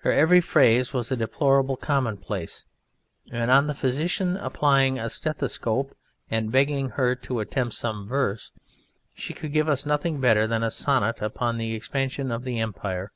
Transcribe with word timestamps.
Her 0.00 0.12
every 0.12 0.42
phrase 0.42 0.92
was 0.92 1.10
a 1.10 1.16
deplorable 1.16 1.78
commonplace, 1.78 2.66
and, 3.32 3.50
on 3.50 3.68
the 3.68 3.74
physician 3.74 4.36
applying 4.36 4.98
a 4.98 5.08
stethoscope 5.08 5.96
and 6.30 6.52
begging 6.52 6.90
her 6.90 7.14
to 7.14 7.40
attempt 7.40 7.72
some 7.74 8.06
verse, 8.06 8.52
she 9.14 9.32
could 9.32 9.54
give 9.54 9.70
us 9.70 9.86
nothing 9.86 10.20
better 10.20 10.46
than 10.46 10.62
a 10.62 10.70
sonnet 10.70 11.22
upon 11.22 11.56
the 11.56 11.72
expansion 11.72 12.30
of 12.30 12.44
the 12.44 12.58
Empire. 12.60 13.12